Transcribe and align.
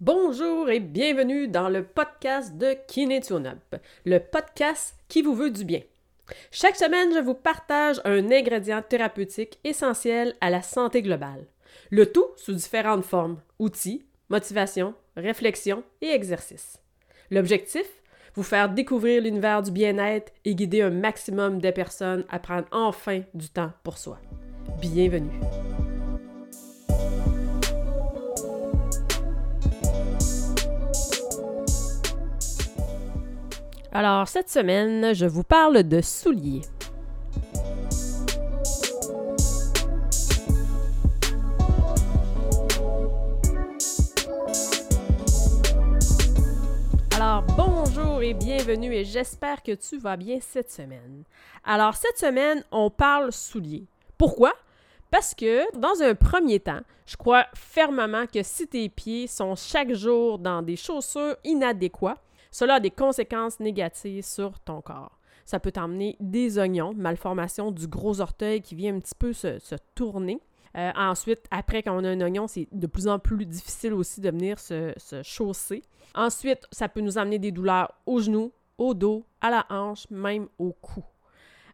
Bonjour 0.00 0.70
et 0.70 0.80
bienvenue 0.80 1.46
dans 1.46 1.68
le 1.68 1.84
podcast 1.84 2.56
de 2.56 2.74
Kinetionup, 2.88 3.76
le 4.06 4.18
podcast 4.18 4.94
qui 5.08 5.20
vous 5.20 5.34
veut 5.34 5.50
du 5.50 5.66
bien. 5.66 5.82
Chaque 6.50 6.76
semaine, 6.76 7.12
je 7.12 7.18
vous 7.18 7.34
partage 7.34 8.00
un 8.06 8.30
ingrédient 8.30 8.80
thérapeutique 8.80 9.58
essentiel 9.62 10.34
à 10.40 10.48
la 10.48 10.62
santé 10.62 11.02
globale. 11.02 11.44
Le 11.90 12.10
tout 12.10 12.24
sous 12.36 12.54
différentes 12.54 13.04
formes, 13.04 13.42
outils, 13.58 14.06
motivation, 14.30 14.94
réflexion 15.18 15.82
et 16.00 16.08
exercices. 16.08 16.78
L'objectif? 17.30 17.84
Vous 18.34 18.42
faire 18.42 18.70
découvrir 18.70 19.20
l'univers 19.20 19.60
du 19.60 19.70
bien-être 19.70 20.32
et 20.46 20.54
guider 20.54 20.80
un 20.80 20.88
maximum 20.88 21.60
de 21.60 21.70
personnes 21.72 22.24
à 22.30 22.38
prendre 22.38 22.68
enfin 22.72 23.20
du 23.34 23.50
temps 23.50 23.72
pour 23.82 23.98
soi. 23.98 24.18
Bienvenue. 24.80 25.28
Alors, 33.92 34.28
cette 34.28 34.48
semaine, 34.48 35.12
je 35.14 35.26
vous 35.26 35.42
parle 35.42 35.82
de 35.82 36.00
souliers. 36.00 36.60
Alors, 47.16 47.42
bonjour 47.56 48.22
et 48.22 48.32
bienvenue 48.32 48.94
et 48.94 49.04
j'espère 49.04 49.60
que 49.60 49.72
tu 49.72 49.98
vas 49.98 50.16
bien 50.16 50.38
cette 50.40 50.70
semaine. 50.70 51.24
Alors, 51.64 51.96
cette 51.96 52.16
semaine, 52.16 52.62
on 52.70 52.90
parle 52.90 53.32
souliers. 53.32 53.88
Pourquoi? 54.16 54.52
Parce 55.10 55.34
que, 55.34 55.76
dans 55.76 56.00
un 56.00 56.14
premier 56.14 56.60
temps, 56.60 56.82
je 57.06 57.16
crois 57.16 57.46
fermement 57.56 58.26
que 58.32 58.44
si 58.44 58.68
tes 58.68 58.88
pieds 58.88 59.26
sont 59.26 59.56
chaque 59.56 59.94
jour 59.94 60.38
dans 60.38 60.62
des 60.62 60.76
chaussures 60.76 61.34
inadéquates, 61.42 62.20
cela 62.50 62.74
a 62.74 62.80
des 62.80 62.90
conséquences 62.90 63.60
négatives 63.60 64.24
sur 64.24 64.58
ton 64.60 64.80
corps. 64.80 65.18
Ça 65.44 65.58
peut 65.58 65.72
t'emmener 65.72 66.16
des 66.20 66.58
oignons, 66.58 66.94
malformation 66.94 67.70
du 67.70 67.86
gros 67.88 68.20
orteil 68.20 68.60
qui 68.60 68.74
vient 68.74 68.94
un 68.94 69.00
petit 69.00 69.14
peu 69.18 69.32
se, 69.32 69.58
tourner. 69.94 70.40
Euh, 70.76 70.92
ensuite, 70.94 71.46
après 71.50 71.82
qu'on 71.82 72.04
a 72.04 72.08
un 72.08 72.20
oignon, 72.20 72.46
c'est 72.46 72.68
de 72.70 72.86
plus 72.86 73.08
en 73.08 73.18
plus 73.18 73.44
difficile 73.46 73.92
aussi 73.92 74.20
de 74.20 74.30
venir 74.30 74.60
se, 74.60 74.92
se 74.96 75.22
chausser. 75.22 75.82
Ensuite, 76.14 76.66
ça 76.70 76.88
peut 76.88 77.00
nous 77.00 77.18
amener 77.18 77.38
des 77.38 77.50
douleurs 77.50 77.92
au 78.06 78.20
genou, 78.20 78.52
au 78.78 78.94
dos, 78.94 79.24
à 79.40 79.50
la 79.50 79.66
hanche, 79.70 80.06
même 80.10 80.46
au 80.58 80.72
cou. 80.72 81.04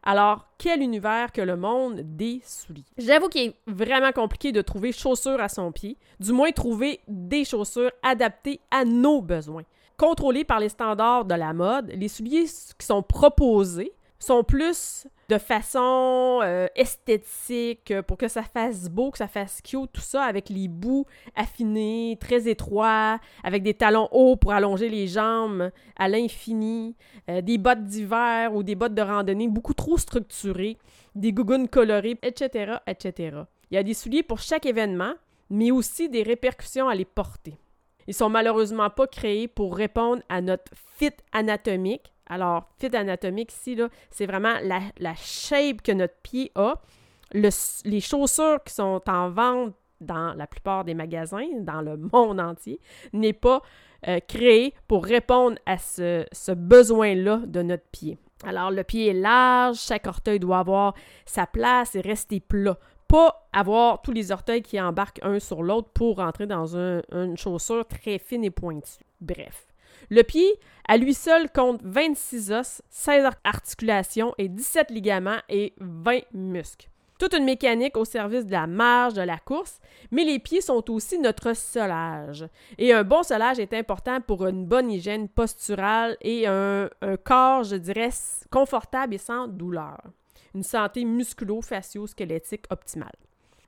Alors, 0.02 0.46
quel 0.56 0.82
univers 0.82 1.32
que 1.32 1.40
le 1.40 1.56
monde 1.56 2.00
des 2.16 2.40
souliers? 2.44 2.84
J'avoue 2.96 3.28
qu'il 3.28 3.48
est 3.48 3.56
vraiment 3.66 4.12
compliqué 4.12 4.52
de 4.52 4.62
trouver 4.62 4.92
chaussures 4.92 5.40
à 5.40 5.48
son 5.48 5.72
pied, 5.72 5.98
du 6.20 6.32
moins 6.32 6.52
trouver 6.52 7.00
des 7.08 7.44
chaussures 7.44 7.90
adaptées 8.02 8.60
à 8.70 8.84
nos 8.84 9.20
besoins 9.20 9.64
contrôlés 9.96 10.44
par 10.44 10.60
les 10.60 10.68
standards 10.68 11.24
de 11.24 11.34
la 11.34 11.52
mode. 11.52 11.90
Les 11.94 12.08
souliers 12.08 12.46
qui 12.78 12.86
sont 12.86 13.02
proposés 13.02 13.92
sont 14.18 14.44
plus 14.44 15.06
de 15.28 15.38
façon 15.38 16.40
euh, 16.42 16.68
esthétique, 16.76 17.92
pour 18.06 18.16
que 18.16 18.28
ça 18.28 18.42
fasse 18.42 18.88
beau, 18.88 19.10
que 19.10 19.18
ça 19.18 19.28
fasse 19.28 19.60
cute, 19.60 19.90
tout 19.92 20.00
ça, 20.00 20.22
avec 20.22 20.48
les 20.48 20.68
bouts 20.68 21.04
affinés, 21.34 22.16
très 22.20 22.48
étroits, 22.48 23.18
avec 23.42 23.62
des 23.62 23.74
talons 23.74 24.08
hauts 24.12 24.36
pour 24.36 24.52
allonger 24.52 24.88
les 24.88 25.08
jambes 25.08 25.70
à 25.96 26.08
l'infini, 26.08 26.94
euh, 27.28 27.40
des 27.40 27.58
bottes 27.58 27.84
d'hiver 27.84 28.54
ou 28.54 28.62
des 28.62 28.74
bottes 28.74 28.94
de 28.94 29.02
randonnée 29.02 29.48
beaucoup 29.48 29.74
trop 29.74 29.98
structurées, 29.98 30.78
des 31.14 31.32
gougounes 31.32 31.68
colorées, 31.68 32.18
etc., 32.22 32.76
etc. 32.86 33.38
Il 33.70 33.74
y 33.74 33.78
a 33.78 33.82
des 33.82 33.94
souliers 33.94 34.22
pour 34.22 34.38
chaque 34.38 34.66
événement, 34.66 35.14
mais 35.50 35.70
aussi 35.70 36.08
des 36.08 36.22
répercussions 36.22 36.88
à 36.88 36.94
les 36.94 37.04
porter. 37.04 37.58
Ils 38.06 38.14
sont 38.14 38.28
malheureusement 38.28 38.90
pas 38.90 39.06
créés 39.06 39.48
pour 39.48 39.76
répondre 39.76 40.22
à 40.28 40.40
notre 40.40 40.70
fit 40.96 41.12
anatomique. 41.32 42.12
Alors, 42.28 42.68
fit 42.78 42.94
anatomique 42.94 43.52
ici, 43.52 43.78
c'est 44.10 44.26
vraiment 44.26 44.54
la, 44.62 45.14
shape 45.14 45.82
que 45.82 45.92
notre 45.92 46.16
pied 46.22 46.50
a. 46.54 46.74
les 47.32 48.00
chaussures 48.00 48.62
qui 48.64 48.74
sont 48.74 49.00
en 49.06 49.30
vente 49.30 49.74
dans 50.00 50.34
la 50.34 50.46
plupart 50.46 50.84
des 50.84 50.94
magasins, 50.94 51.46
dans 51.60 51.80
le 51.80 51.96
monde 51.96 52.40
entier, 52.40 52.80
n'est 53.12 53.32
pas 53.32 53.62
euh, 54.08 54.18
pour 54.86 55.04
répondre 55.04 55.58
à 55.64 55.78
ce, 55.78 56.26
ce 56.32 56.52
besoin-là 56.52 57.40
de 57.46 57.62
notre 57.62 57.86
pied. 57.90 58.18
Alors, 58.44 58.70
le 58.70 58.84
pied 58.84 59.08
est 59.08 59.14
large, 59.14 59.78
chaque 59.78 60.06
orteil 60.06 60.38
doit 60.38 60.58
avoir 60.58 60.94
sa 61.24 61.46
place 61.46 61.94
et 61.94 62.00
rester 62.00 62.40
plat 62.40 62.78
pas 63.08 63.48
avoir 63.52 64.02
tous 64.02 64.12
les 64.12 64.32
orteils 64.32 64.62
qui 64.62 64.80
embarquent 64.80 65.20
un 65.22 65.38
sur 65.38 65.62
l'autre 65.62 65.88
pour 65.94 66.16
rentrer 66.16 66.46
dans 66.46 66.76
une 66.76 67.36
chaussure 67.36 67.86
très 67.86 68.18
fine 68.18 68.44
et 68.44 68.50
pointue. 68.50 69.04
Bref. 69.20 69.66
Le 70.10 70.22
pied, 70.22 70.46
à 70.86 70.96
lui 70.96 71.14
seul, 71.14 71.50
compte 71.50 71.80
26 71.82 72.52
os, 72.52 72.82
16 72.90 73.24
articulations 73.44 74.34
et 74.38 74.48
17 74.48 74.90
ligaments 74.90 75.40
et 75.48 75.72
20 75.78 76.20
muscles. 76.32 76.88
Toute 77.18 77.32
une 77.32 77.44
mécanique 77.44 77.96
au 77.96 78.04
service 78.04 78.44
de 78.44 78.52
la 78.52 78.66
marge, 78.66 79.14
de 79.14 79.22
la 79.22 79.38
course, 79.38 79.80
mais 80.10 80.24
les 80.24 80.38
pieds 80.38 80.60
sont 80.60 80.90
aussi 80.90 81.18
notre 81.18 81.54
solage. 81.56 82.46
Et 82.76 82.92
un 82.92 83.04
bon 83.04 83.22
solage 83.22 83.58
est 83.58 83.72
important 83.72 84.20
pour 84.20 84.46
une 84.46 84.66
bonne 84.66 84.90
hygiène 84.90 85.28
posturale 85.28 86.18
et 86.20 86.46
un, 86.46 86.90
un 87.00 87.16
corps, 87.16 87.64
je 87.64 87.76
dirais, 87.76 88.10
confortable 88.50 89.14
et 89.14 89.18
sans 89.18 89.48
douleur 89.48 89.96
une 90.56 90.62
santé 90.62 91.04
musculo-fascio-squelettique 91.04 92.64
optimale. 92.70 93.14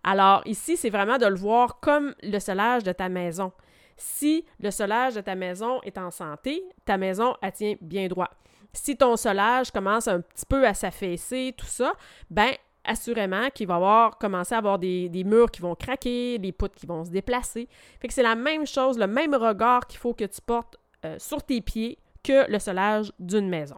Alors 0.02 0.42
ici, 0.46 0.76
c'est 0.76 0.90
vraiment 0.90 1.18
de 1.18 1.26
le 1.26 1.36
voir 1.36 1.80
comme 1.80 2.14
le 2.22 2.38
solage 2.38 2.82
de 2.82 2.92
ta 2.92 3.08
maison. 3.08 3.52
Si 3.96 4.44
le 4.60 4.70
solage 4.70 5.14
de 5.14 5.20
ta 5.20 5.34
maison 5.34 5.80
est 5.82 5.98
en 5.98 6.10
santé, 6.10 6.62
ta 6.84 6.96
maison, 6.96 7.34
elle 7.42 7.52
tient 7.52 7.74
bien 7.80 8.08
droit. 8.08 8.30
Si 8.72 8.96
ton 8.96 9.16
solage 9.16 9.70
commence 9.70 10.08
un 10.08 10.20
petit 10.20 10.46
peu 10.46 10.66
à 10.66 10.72
s'affaisser, 10.72 11.54
tout 11.56 11.66
ça, 11.66 11.92
ben 12.30 12.52
assurément 12.84 13.50
qu'il 13.50 13.66
va 13.66 13.74
avoir 13.74 14.18
commencer 14.18 14.54
à 14.54 14.58
avoir 14.58 14.78
des, 14.78 15.10
murs 15.26 15.50
qui 15.50 15.60
vont 15.60 15.74
craquer, 15.74 16.38
des 16.38 16.52
poutres 16.52 16.76
qui 16.76 16.86
vont 16.86 17.04
se 17.04 17.10
déplacer. 17.10 17.68
Fait 18.00 18.08
que 18.08 18.14
c'est 18.14 18.22
la 18.22 18.36
même 18.36 18.66
chose, 18.66 18.98
le 18.98 19.06
même 19.06 19.34
regard 19.34 19.86
qu'il 19.86 19.98
faut 19.98 20.14
que 20.14 20.24
tu 20.24 20.40
portes 20.40 20.76
euh, 21.04 21.16
sur 21.18 21.42
tes 21.42 21.60
pieds 21.60 21.98
que 22.22 22.50
le 22.50 22.58
solage 22.58 23.12
d'une 23.18 23.48
maison. 23.48 23.76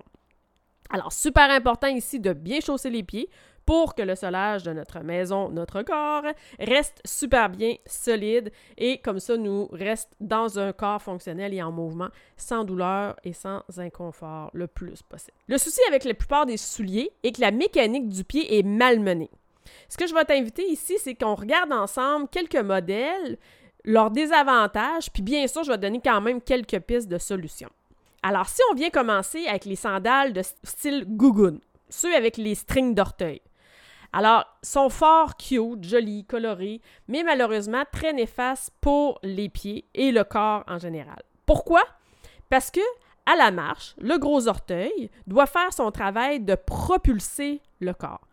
Alors, 0.90 1.12
super 1.12 1.50
important 1.50 1.86
ici 1.86 2.18
de 2.18 2.32
bien 2.32 2.60
chausser 2.60 2.90
les 2.90 3.04
pieds 3.04 3.30
pour 3.64 3.94
que 3.94 4.02
le 4.02 4.16
solage 4.16 4.64
de 4.64 4.72
notre 4.72 5.00
maison, 5.00 5.48
notre 5.48 5.82
corps, 5.82 6.24
reste 6.58 7.00
super 7.04 7.48
bien 7.48 7.76
solide 7.86 8.50
et 8.76 8.98
comme 8.98 9.20
ça 9.20 9.36
nous 9.36 9.68
reste 9.70 10.10
dans 10.18 10.58
un 10.58 10.72
corps 10.72 11.00
fonctionnel 11.00 11.54
et 11.54 11.62
en 11.62 11.70
mouvement 11.70 12.08
sans 12.36 12.64
douleur 12.64 13.14
et 13.22 13.32
sans 13.32 13.62
inconfort 13.78 14.50
le 14.54 14.66
plus 14.66 15.02
possible. 15.02 15.36
Le 15.46 15.58
souci 15.58 15.80
avec 15.86 16.02
la 16.02 16.14
plupart 16.14 16.46
des 16.46 16.56
souliers 16.56 17.12
est 17.22 17.36
que 17.36 17.40
la 17.40 17.52
mécanique 17.52 18.08
du 18.08 18.24
pied 18.24 18.58
est 18.58 18.64
malmenée. 18.64 19.30
Ce 19.88 19.96
que 19.96 20.08
je 20.08 20.14
vais 20.14 20.24
t'inviter 20.24 20.66
ici, 20.68 20.96
c'est 20.98 21.14
qu'on 21.14 21.36
regarde 21.36 21.72
ensemble 21.72 22.26
quelques 22.28 22.56
modèles, 22.56 23.38
leurs 23.84 24.10
désavantages, 24.10 25.12
puis 25.12 25.22
bien 25.22 25.46
sûr, 25.46 25.62
je 25.62 25.70
vais 25.70 25.76
te 25.76 25.82
donner 25.82 26.00
quand 26.02 26.20
même 26.20 26.40
quelques 26.40 26.80
pistes 26.80 27.08
de 27.08 27.18
solutions. 27.18 27.70
Alors, 28.22 28.48
si 28.48 28.60
on 28.70 28.74
vient 28.74 28.90
commencer 28.90 29.46
avec 29.46 29.64
les 29.64 29.76
sandales 29.76 30.32
de 30.32 30.42
style 30.42 31.04
Gugun, 31.06 31.58
ceux 31.88 32.14
avec 32.14 32.36
les 32.36 32.54
strings 32.54 32.94
d'orteil. 32.94 33.40
Alors, 34.12 34.44
sont 34.62 34.90
fort 34.90 35.36
cute, 35.36 35.84
jolis, 35.84 36.24
colorés, 36.24 36.80
mais 37.08 37.22
malheureusement 37.22 37.84
très 37.92 38.12
néfastes 38.12 38.72
pour 38.80 39.18
les 39.22 39.48
pieds 39.48 39.86
et 39.94 40.10
le 40.12 40.24
corps 40.24 40.64
en 40.66 40.78
général. 40.78 41.22
Pourquoi? 41.46 41.82
Parce 42.48 42.70
que 42.70 42.80
à 43.26 43.36
la 43.36 43.50
marche, 43.52 43.94
le 43.98 44.18
gros 44.18 44.48
orteil 44.48 45.10
doit 45.26 45.46
faire 45.46 45.72
son 45.72 45.90
travail 45.92 46.40
de 46.40 46.56
propulser 46.56 47.60
le 47.78 47.94
corps. 47.94 48.26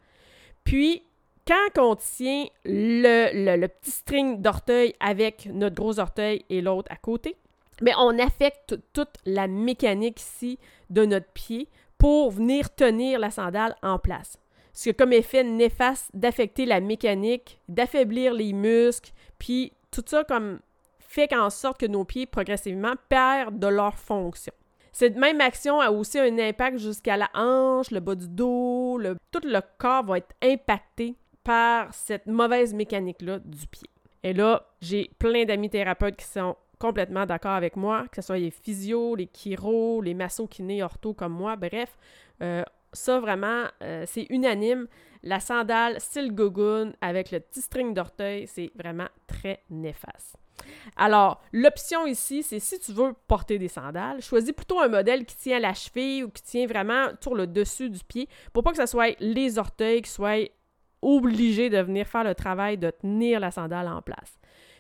Puis, 0.64 1.04
quand 1.48 1.92
on 1.92 1.96
tient 1.96 2.46
le 2.66 3.68
petit 3.68 3.92
string 3.92 4.42
d'orteil 4.42 4.96
avec 5.00 5.46
notre 5.46 5.76
gros 5.76 6.00
orteil 6.00 6.44
et 6.50 6.62
l'autre 6.62 6.92
à 6.92 6.98
côté, 6.98 7.38
mais 7.82 7.94
on 7.98 8.18
affecte 8.20 8.76
toute 8.94 9.14
la 9.26 9.48
mécanique 9.48 10.20
ici 10.20 10.60
de 10.90 11.06
notre 11.06 11.32
pied 11.34 11.70
pour 11.98 12.32
venir 12.32 12.74
tenir 12.74 13.20
la 13.20 13.32
sandale 13.32 13.76
en 13.82 14.00
place. 14.00 14.38
Ce 14.74 14.84
qui 14.84 14.90
a 14.90 14.94
comme 14.94 15.14
effet 15.14 15.44
néfaste 15.44 16.12
d'affecter 16.14 16.66
la 16.66 16.80
mécanique, 16.80 17.60
d'affaiblir 17.68 18.34
les 18.34 18.54
muscles, 18.54 19.12
puis 19.40 19.74
tout 19.92 20.04
ça 20.06 20.24
comme 20.24 20.60
fait 21.00 21.34
en 21.34 21.50
sorte 21.50 21.80
que 21.80 21.86
nos 21.86 22.06
pieds 22.06 22.26
progressivement 22.26 22.94
perdent 23.10 23.60
de 23.60 23.68
leur 23.68 23.96
fonction. 23.96 24.54
Cette 24.92 25.16
même 25.16 25.42
action 25.42 25.80
a 25.80 25.92
aussi 25.92 26.20
un 26.20 26.38
impact 26.40 26.80
jusqu'à 26.80 27.18
la 27.18 27.30
hanche, 27.34 27.92
le 27.92 28.00
bas 28.00 28.16
du 28.16 28.28
dos, 28.28 29.00
tout 29.32 29.42
le 29.44 29.60
corps 29.78 30.04
va 30.04 30.18
être 30.18 30.36
impacté 30.44 31.16
par 31.44 31.94
cette 31.94 32.26
mauvaise 32.26 32.74
mécanique-là 32.74 33.40
du 33.40 33.68
pied. 33.68 33.90
Et 34.24 34.34
là, 34.34 34.66
j'ai 34.82 35.10
plein 35.20 35.46
d'amis 35.46 35.70
thérapeutes 35.70 36.18
qui 36.18 36.26
sont 36.26 36.56
complètement 36.80 37.26
d'accord 37.26 37.54
avec 37.54 37.76
moi, 37.76 38.06
que 38.12 38.22
ce 38.22 38.28
soit 38.28 38.38
les 38.38 38.52
physios, 38.52 39.16
les 39.16 39.30
chiro, 39.34 40.02
les 40.02 40.14
masso-kinés, 40.14 40.84
ortho 40.84 41.14
comme 41.14 41.34
moi, 41.34 41.56
bref, 41.56 41.98
euh, 42.42 42.64
ça 42.94 43.20
vraiment, 43.20 43.66
euh, 43.82 44.04
c'est 44.08 44.28
unanime. 44.30 44.88
La 45.24 45.40
sandale 45.40 46.00
style 46.00 46.34
gogoon 46.34 46.94
avec 47.02 47.32
le 47.32 47.40
petit 47.40 47.62
string 47.62 47.94
d'orteil, 47.94 48.48
c'est 48.48 48.72
vraiment 48.76 49.08
très 49.26 49.64
néfaste. 49.70 50.38
Alors, 50.96 51.42
l'option 51.52 52.06
ici, 52.06 52.44
c'est 52.44 52.60
si 52.60 52.80
tu 52.80 52.92
veux 52.92 53.14
porter 53.28 53.58
des 53.58 53.68
sandales, 53.68 54.22
choisis 54.22 54.52
plutôt 54.52 54.80
un 54.80 54.88
modèle 54.88 55.26
qui 55.26 55.36
tient 55.36 55.60
la 55.60 55.74
cheville 55.74 56.24
ou 56.24 56.30
qui 56.30 56.42
tient 56.44 56.68
vraiment 56.68 57.10
sur 57.22 57.36
le 57.36 57.48
dessus 57.48 57.90
du 57.90 58.00
pied 58.04 58.28
pour 58.54 58.64
pas 58.64 58.72
que 58.72 58.78
ce 58.78 58.86
soit 58.86 59.16
les 59.20 59.58
orteils 59.58 60.02
qui 60.02 60.10
soient 60.10 60.50
obligés 61.02 61.70
de 61.70 61.80
venir 61.80 62.08
faire 62.08 62.24
le 62.24 62.34
travail 62.34 62.78
de 62.78 62.90
tenir 62.90 63.40
la 63.40 63.52
sandale 63.52 63.88
en 63.88 64.02
place. 64.02 64.40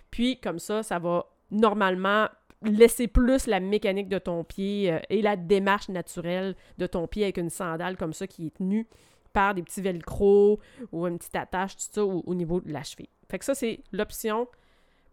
Puis, 0.09 0.39
comme 0.39 0.59
ça, 0.59 0.83
ça 0.83 0.99
va 0.99 1.25
normalement 1.51 2.27
laisser 2.63 3.07
plus 3.07 3.47
la 3.47 3.59
mécanique 3.59 4.09
de 4.09 4.17
ton 4.17 4.43
pied 4.43 4.91
euh, 4.91 4.99
et 5.09 5.21
la 5.21 5.35
démarche 5.35 5.89
naturelle 5.89 6.55
de 6.77 6.87
ton 6.87 7.07
pied 7.07 7.23
avec 7.23 7.37
une 7.37 7.49
sandale 7.49 7.97
comme 7.97 8.13
ça 8.13 8.27
qui 8.27 8.47
est 8.47 8.57
tenue 8.57 8.87
par 9.33 9.53
des 9.53 9.61
petits 9.61 9.81
velcro 9.81 10.59
ou 10.91 11.05
une 11.05 11.19
petite 11.19 11.35
attache, 11.35 11.75
tout 11.75 11.83
ça, 11.91 12.03
au, 12.03 12.23
au 12.25 12.33
niveau 12.33 12.59
de 12.59 12.71
la 12.71 12.83
cheville. 12.83 13.09
Fait 13.29 13.37
que 13.37 13.45
ça, 13.45 13.53
c'est 13.53 13.81
l'option 13.91 14.47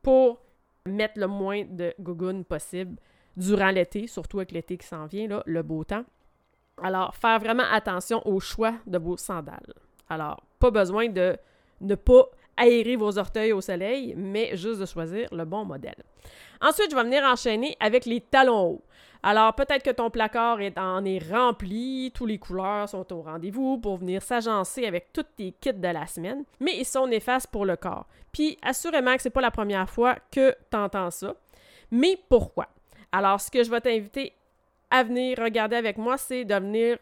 pour 0.02 0.40
mettre 0.86 1.18
le 1.18 1.26
moins 1.26 1.64
de 1.64 1.94
gogoon 2.00 2.42
possible 2.44 2.96
durant 3.36 3.70
l'été, 3.70 4.06
surtout 4.06 4.38
avec 4.38 4.52
l'été 4.52 4.76
qui 4.76 4.86
s'en 4.86 5.06
vient, 5.06 5.28
là, 5.28 5.42
le 5.46 5.62
beau 5.62 5.84
temps. 5.84 6.04
Alors, 6.82 7.14
faire 7.14 7.38
vraiment 7.38 7.64
attention 7.70 8.26
au 8.26 8.40
choix 8.40 8.74
de 8.86 8.98
vos 8.98 9.16
sandales. 9.16 9.74
Alors, 10.08 10.42
pas 10.58 10.70
besoin 10.70 11.08
de 11.08 11.36
ne 11.80 11.94
pas 11.94 12.28
aérer 12.56 12.96
vos 12.96 13.18
orteils 13.18 13.52
au 13.52 13.60
soleil, 13.60 14.14
mais 14.16 14.56
juste 14.56 14.80
de 14.80 14.86
choisir 14.86 15.28
le 15.32 15.44
bon 15.44 15.64
modèle. 15.64 16.02
Ensuite, 16.60 16.90
je 16.90 16.96
vais 16.96 17.02
venir 17.02 17.22
enchaîner 17.24 17.76
avec 17.80 18.06
les 18.06 18.20
talons 18.20 18.66
hauts. 18.66 18.82
Alors, 19.22 19.54
peut-être 19.54 19.82
que 19.82 19.90
ton 19.90 20.10
placard 20.10 20.60
est, 20.60 20.76
en 20.78 21.02
est 21.04 21.18
rempli, 21.32 22.12
tous 22.14 22.26
les 22.26 22.38
couleurs 22.38 22.88
sont 22.88 23.10
au 23.10 23.22
rendez-vous 23.22 23.78
pour 23.78 23.96
venir 23.96 24.20
s'agencer 24.22 24.86
avec 24.86 25.12
tous 25.14 25.24
tes 25.36 25.52
kits 25.52 25.72
de 25.72 25.88
la 25.88 26.06
semaine, 26.06 26.44
mais 26.60 26.76
ils 26.76 26.84
sont 26.84 27.06
néfastes 27.06 27.50
pour 27.50 27.64
le 27.64 27.76
corps. 27.76 28.06
Puis, 28.32 28.58
assurément 28.62 29.16
que 29.16 29.22
c'est 29.22 29.30
pas 29.30 29.40
la 29.40 29.50
première 29.50 29.88
fois 29.88 30.16
que 30.30 30.54
tu 30.70 30.76
entends 30.76 31.10
ça. 31.10 31.34
Mais 31.90 32.18
pourquoi? 32.28 32.68
Alors, 33.12 33.40
ce 33.40 33.50
que 33.50 33.62
je 33.62 33.70
vais 33.70 33.80
t'inviter 33.80 34.34
à 34.90 35.02
venir 35.02 35.38
regarder 35.38 35.76
avec 35.76 35.96
moi, 35.96 36.18
c'est 36.18 36.44
de 36.44 36.54
venir 36.54 36.98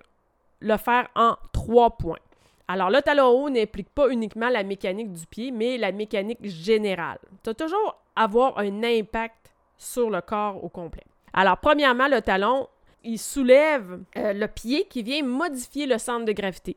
le 0.61 0.77
faire 0.77 1.09
en 1.17 1.37
trois 1.53 1.97
points. 1.97 2.19
Alors, 2.69 2.91
le 2.91 3.03
talon 3.03 3.29
haut 3.29 3.51
n'implique 3.51 3.91
pas 3.91 4.09
uniquement 4.09 4.49
la 4.49 4.63
mécanique 4.63 5.13
du 5.13 5.27
pied, 5.27 5.51
mais 5.51 5.79
la 5.79 5.93
mécanique 5.93 6.45
générale. 6.45 7.19
Tu 7.43 7.51
vas 7.51 7.55
toujours 7.55 7.97
avoir 8.17 8.59
un 8.59 8.83
impact 8.83 9.53
sur 9.77 10.11
le 10.11 10.21
corps 10.21 10.63
au 10.63 10.69
complet. 10.69 11.05
Alors, 11.33 11.59
premièrement, 11.59 12.09
le 12.09 12.21
talon, 12.21 12.69
il 13.05 13.19
soulève 13.19 14.01
euh, 14.17 14.33
le 14.33 14.47
pied 14.47 14.87
qui 14.89 15.03
vient 15.03 15.23
modifier 15.23 15.87
le 15.87 15.99
centre 15.99 16.25
de 16.25 16.33
gravité, 16.33 16.77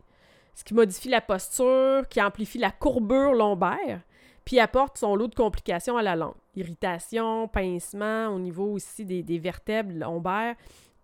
ce 0.53 0.63
qui 0.63 0.73
modifie 0.73 1.09
la 1.09 1.21
posture, 1.21 2.07
qui 2.09 2.21
amplifie 2.21 2.57
la 2.57 2.71
courbure 2.71 3.33
lombaire, 3.33 4.01
puis 4.43 4.59
apporte 4.59 4.97
son 4.97 5.15
lot 5.15 5.27
de 5.27 5.35
complications 5.35 5.97
à 5.97 6.03
la 6.03 6.15
langue. 6.15 6.35
Irritation, 6.55 7.47
pincement 7.47 8.27
au 8.27 8.39
niveau 8.39 8.71
aussi 8.73 9.05
des, 9.05 9.39
vertèbres 9.39 9.93
lombaires, 9.93 10.55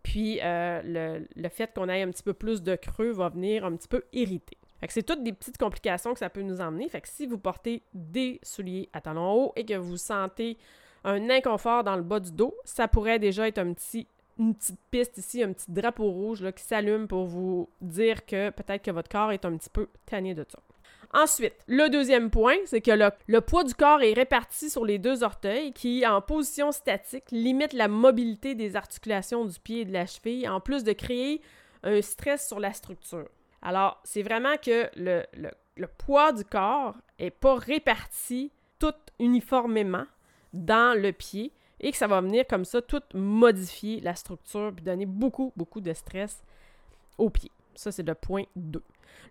puis 0.02 0.40
euh, 0.42 1.20
le, 1.36 1.50
fait 1.50 1.72
qu'on 1.74 1.90
ait 1.90 2.02
un 2.02 2.10
petit 2.10 2.24
peu 2.24 2.34
plus 2.34 2.64
de 2.64 2.76
creux 2.76 3.12
va 3.12 3.30
venir 3.30 3.66
un 3.66 3.76
petit 3.76 3.88
peu 3.88 4.04
irriter. 4.14 4.58
Fait 4.82 4.88
que 4.88 4.94
c'est 4.94 5.04
toutes 5.04 5.24
des 5.24 5.32
petites 5.32 5.60
complications 5.60 6.12
que 6.12 6.20
ça 6.20 6.32
peut 6.32 6.42
nous 6.42 6.60
emmener. 6.60 6.90
Fait 6.90 7.02
que 7.02 7.08
si 7.08 7.28
vous 7.28 7.38
portez 7.38 7.84
des 7.94 8.40
souliers 8.42 8.90
à 8.94 9.00
talons 9.00 9.32
hauts 9.32 9.54
et 9.56 9.64
que 9.64 9.76
vous 9.76 9.96
sentez 9.96 10.58
un 11.04 11.30
inconfort 11.30 11.84
dans 11.84 11.96
le 11.96 12.02
bas 12.02 12.20
du 12.20 12.32
dos, 12.32 12.56
ça 12.66 12.88
pourrait 12.88 13.20
déjà 13.20 13.48
être 13.48 13.60
une 13.60 13.76
petite 13.76 14.80
piste 14.90 15.20
ici, 15.20 15.44
un 15.44 15.54
petit 15.54 15.72
drapeau 15.72 16.10
rouge 16.10 16.52
qui 16.56 16.64
s'allume 16.64 17.08
pour 17.08 17.26
vous 17.26 17.70
dire 17.80 18.26
que 18.26 18.50
peut-être 18.50 18.84
que 18.84 18.90
votre 18.90 19.10
corps 19.10 19.32
est 19.32 19.46
un 19.46 19.56
petit 19.56 19.70
peu 19.70 19.88
tanné 20.08 20.34
de 20.34 20.46
ça. 20.50 20.58
Ensuite, 21.14 21.54
le 21.68 21.90
deuxième 21.90 22.32
point, 22.32 22.56
c'est 22.66 22.82
que 22.82 22.92
le, 22.92 23.12
le, 23.28 23.42
poids 23.42 23.64
du 23.64 23.76
corps 23.76 24.02
est 24.02 24.14
réparti 24.14 24.70
sur 24.70 24.84
les 24.84 24.98
deux 24.98 25.24
orteils 25.24 25.74
qui, 25.74 26.08
en 26.08 26.22
position 26.22 26.72
statique, 26.72 27.26
limite 27.32 27.74
la 27.74 27.88
mobilité 27.88 28.56
des 28.56 28.76
articulations 28.76 29.46
du 29.46 29.60
pied 29.60 29.82
et 29.82 29.86
de 29.86 29.92
la 29.92 30.08
cheville, 30.08 30.48
en 30.48 30.60
plus 30.60 30.84
de 30.84 30.94
créer 30.94 31.42
un 31.84 32.02
stress 32.02 32.48
sur 32.48 32.60
la 32.60 32.74
structure. 32.74 33.28
Alors, 33.62 34.00
c'est 34.04 34.24
vraiment 34.24 34.58
que 34.58 34.90
le, 34.96 35.88
poids 35.98 36.32
du 36.32 36.44
corps 36.44 36.96
n'est 37.20 37.32
pas 37.32 37.56
réparti 37.56 38.52
tout 38.80 38.94
uniformément 39.20 40.06
dans 40.54 41.00
le 41.00 41.12
pied 41.12 41.54
et 41.80 41.92
que 41.92 41.98
ça 41.98 42.08
va 42.08 42.22
venir 42.22 42.46
comme 42.48 42.66
ça 42.66 42.82
tout 42.82 43.02
modifier 43.14 44.02
la 44.02 44.16
structure 44.16 44.72
puis 44.76 44.84
donner 44.84 45.06
beaucoup, 45.06 45.54
beaucoup 45.56 45.82
de 45.82 45.94
stress 45.94 46.44
au 47.18 47.30
pied. 47.30 47.52
Ça, 47.76 47.92
c'est 47.92 48.04
le 48.04 48.16
point 48.16 48.44
2. 48.56 48.84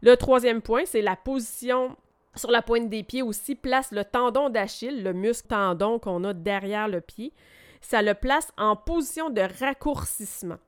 Le 0.03 0.17
troisième 0.17 0.63
point, 0.63 0.85
c'est 0.87 1.03
la 1.03 1.17
position 1.17 1.97
sur 2.35 2.51
la 2.51 2.63
pointe 2.63 2.89
des 2.89 3.03
pieds 3.03 3.23
aussi 3.23 3.55
place 3.55 3.91
le 3.91 4.05
tendon 4.05 4.51
d'Achille, 4.51 5.03
le 5.03 5.13
muscle 5.13 5.49
tendon 5.49 5.99
qu'on 5.99 6.23
a 6.25 6.33
derrière 6.33 6.89
le 6.89 7.01
pied. 7.01 7.33
Ça 7.81 8.03
le 8.03 8.15
place 8.15 8.53
en 8.57 8.77
position 8.77 9.31
de 9.31 9.43
raccourcissement. 9.61 10.59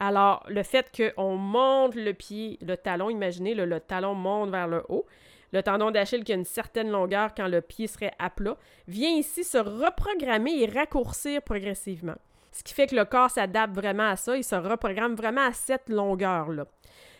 Alors, 0.00 0.44
le 0.48 0.62
fait 0.62 0.90
qu'on 1.16 1.36
monte 1.36 1.94
le 1.94 2.12
pied, 2.12 2.58
le 2.62 2.76
talon, 2.76 3.10
imaginez, 3.10 3.54
le 3.54 3.80
talon 3.80 4.14
monte 4.14 4.50
vers 4.50 4.68
le 4.68 4.82
haut, 4.88 5.06
le 5.52 5.62
tendon 5.62 5.90
d'Achille 5.90 6.24
qui 6.24 6.32
a 6.32 6.36
une 6.36 6.44
certaine 6.44 6.90
longueur 6.90 7.34
quand 7.34 7.48
le 7.48 7.60
pied 7.60 7.86
serait 7.86 8.12
à 8.18 8.30
plat, 8.30 8.56
vient 8.86 9.10
ici 9.10 9.44
se 9.44 9.58
reprogrammer 9.58 10.62
et 10.62 10.66
raccourcir 10.66 11.42
progressivement. 11.42 12.16
Ce 12.52 12.62
qui 12.62 12.74
fait 12.74 12.86
que 12.86 12.96
le 12.96 13.04
corps 13.04 13.30
s'adapte 13.30 13.74
vraiment 13.74 14.08
à 14.08 14.16
ça, 14.16 14.36
il 14.36 14.44
se 14.44 14.54
reprogramme 14.54 15.14
vraiment 15.14 15.46
à 15.46 15.52
cette 15.52 15.88
longueur-là. 15.88 16.66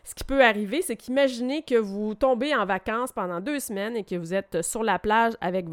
Ce 0.04 0.14
qui 0.14 0.24
peut 0.24 0.42
arriver, 0.42 0.82
c'est 0.82 0.96
qu'imaginez 0.96 1.62
que 1.62 1.74
vous 1.74 2.14
tombez 2.14 2.54
en 2.54 2.64
vacances 2.64 3.12
pendant 3.12 3.40
deux 3.40 3.60
semaines 3.60 3.96
et 3.96 4.04
que 4.04 4.16
vous 4.16 4.34
êtes 4.34 4.62
sur 4.62 4.82
la 4.82 4.98
plage 4.98 5.34
avec 5.40 5.66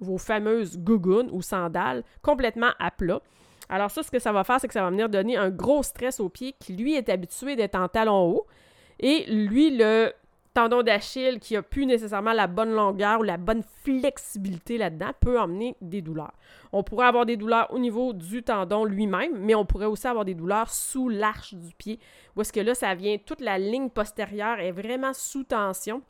vos 0.00 0.18
fameuses 0.18 0.78
gougounes 0.78 1.28
ou 1.30 1.42
sandales 1.42 2.02
complètement 2.22 2.70
à 2.78 2.90
plat. 2.90 3.20
Alors 3.72 3.90
ça, 3.90 4.02
ce 4.02 4.10
que 4.10 4.18
ça 4.18 4.32
va 4.32 4.44
faire, 4.44 4.60
c'est 4.60 4.68
que 4.68 4.74
ça 4.74 4.82
va 4.82 4.90
venir 4.90 5.08
donner 5.08 5.38
un 5.38 5.48
gros 5.48 5.82
stress 5.82 6.20
au 6.20 6.28
pied 6.28 6.54
qui, 6.60 6.74
lui, 6.74 6.94
est 6.94 7.08
habitué 7.08 7.56
d'être 7.56 7.74
en 7.74 7.88
talon 7.88 8.28
haut. 8.28 8.46
Et 9.00 9.24
lui, 9.32 9.74
le 9.74 10.12
tendon 10.52 10.82
d'Achille 10.82 11.40
qui 11.40 11.56
a 11.56 11.62
plus 11.62 11.86
nécessairement 11.86 12.34
la 12.34 12.48
bonne 12.48 12.70
longueur 12.70 13.20
ou 13.20 13.22
la 13.22 13.38
bonne 13.38 13.62
flexibilité 13.82 14.76
là-dedans 14.76 15.12
peut 15.18 15.40
emmener 15.40 15.74
des 15.80 16.02
douleurs. 16.02 16.34
On 16.74 16.82
pourrait 16.82 17.06
avoir 17.06 17.24
des 17.24 17.38
douleurs 17.38 17.72
au 17.72 17.78
niveau 17.78 18.12
du 18.12 18.42
tendon 18.42 18.84
lui-même, 18.84 19.38
mais 19.38 19.54
on 19.54 19.64
pourrait 19.64 19.86
aussi 19.86 20.06
avoir 20.06 20.26
des 20.26 20.34
douleurs 20.34 20.68
sous 20.68 21.08
l'arche 21.08 21.54
du 21.54 21.74
pied, 21.74 21.98
où 22.36 22.42
est-ce 22.42 22.52
que 22.52 22.60
là, 22.60 22.74
ça 22.74 22.94
vient, 22.94 23.16
toute 23.16 23.40
la 23.40 23.58
ligne 23.58 23.88
postérieure 23.88 24.60
est 24.60 24.72
vraiment 24.72 25.14
sous 25.14 25.44
tension, 25.44 26.02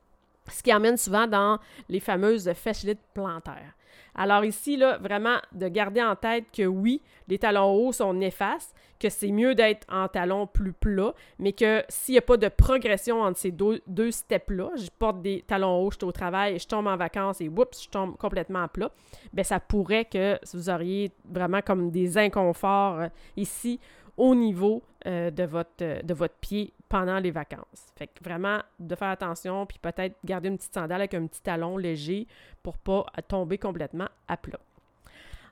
ce 0.50 0.64
qui 0.64 0.74
emmène 0.74 0.96
souvent 0.96 1.28
dans 1.28 1.60
les 1.88 2.00
fameuses 2.00 2.52
fasciites 2.54 2.98
plantaires. 3.14 3.76
Alors 4.14 4.44
ici, 4.44 4.76
là, 4.76 4.98
vraiment 4.98 5.36
de 5.52 5.68
garder 5.68 6.02
en 6.02 6.16
tête 6.16 6.44
que 6.52 6.66
oui, 6.66 7.00
les 7.28 7.38
talons 7.38 7.72
hauts 7.72 7.92
sont 7.92 8.12
néfastes, 8.12 8.74
que 9.00 9.08
c'est 9.08 9.32
mieux 9.32 9.54
d'être 9.54 9.86
en 9.90 10.06
talons 10.06 10.46
plus 10.46 10.72
plats, 10.72 11.14
mais 11.38 11.52
que 11.52 11.82
s'il 11.88 12.12
n'y 12.12 12.18
a 12.18 12.22
pas 12.22 12.36
de 12.36 12.48
progression 12.48 13.22
entre 13.22 13.38
ces 13.38 13.50
deux, 13.50 14.10
steps-là, 14.10 14.70
je 14.76 14.88
porte 14.98 15.22
des 15.22 15.42
talons 15.46 15.82
hauts, 15.82 15.90
je 15.90 15.96
suis 15.96 16.04
au 16.04 16.12
travail, 16.12 16.58
je 16.58 16.66
tombe 16.66 16.86
en 16.86 16.96
vacances 16.96 17.40
et 17.40 17.48
oups, 17.48 17.84
je 17.84 17.88
tombe 17.88 18.16
complètement 18.16 18.62
à 18.62 18.68
plat, 18.68 18.90
bien 19.32 19.44
ça 19.44 19.60
pourrait 19.60 20.04
que 20.04 20.38
vous 20.52 20.68
auriez 20.68 21.10
vraiment 21.24 21.62
comme 21.62 21.90
des 21.90 22.18
inconforts 22.18 23.00
euh, 23.00 23.08
ici 23.36 23.80
au 24.16 24.34
niveau 24.34 24.82
euh, 25.06 25.30
euh, 25.32 26.02
de 26.02 26.14
votre 26.14 26.34
pied 26.40 26.72
pendant 26.92 27.18
les 27.18 27.30
vacances. 27.30 27.90
Fait 27.96 28.06
que 28.06 28.22
vraiment, 28.22 28.58
de 28.78 28.94
faire 28.94 29.08
attention, 29.08 29.64
puis 29.64 29.78
peut-être 29.78 30.14
garder 30.26 30.50
une 30.50 30.58
petite 30.58 30.74
sandale 30.74 31.00
avec 31.00 31.14
un 31.14 31.26
petit 31.26 31.40
talon 31.40 31.78
léger 31.78 32.26
pour 32.62 32.76
pas 32.76 33.06
tomber 33.28 33.56
complètement 33.56 34.08
à 34.28 34.36
plat. 34.36 34.60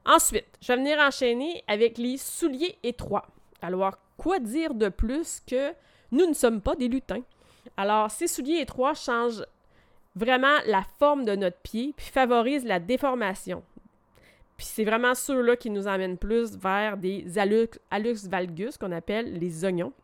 Ensuite, 0.05 0.59
je 0.61 0.67
vais 0.71 0.77
venir 0.77 0.99
enchaîner 0.99 1.65
avec 1.67 1.97
les 1.97 2.19
souliers 2.19 2.77
étroits. 2.83 3.27
Alors, 3.63 3.97
quoi 4.19 4.39
dire 4.39 4.75
de 4.75 4.91
plus 4.91 5.41
que 5.47 5.73
nous 6.13 6.27
ne 6.27 6.35
sommes 6.35 6.61
pas 6.61 6.77
des 6.77 6.89
lutins? 6.89 7.23
Alors, 7.75 8.11
ces 8.11 8.27
souliers 8.27 8.61
étroits 8.61 8.93
changent 8.93 9.47
vraiment 10.15 10.59
la 10.67 10.83
forme 10.99 11.25
de 11.25 11.37
notre 11.37 11.61
pied, 11.61 11.95
puis 11.97 12.05
favorisent 12.05 12.67
la 12.67 12.81
déformation. 12.81 13.63
Puis 14.59 14.67
c'est 14.67 14.85
vraiment 14.85 15.15
ceux-là 15.15 15.57
qui 15.57 15.71
nous 15.71 15.89
amènent 15.89 16.19
plus 16.19 16.55
vers 16.59 16.99
des 16.99 17.39
alux, 17.39 17.81
valgus, 18.29 18.77
qu'on 18.77 18.93
appelle 18.93 19.39
les 19.39 19.65
oignons 19.65 19.95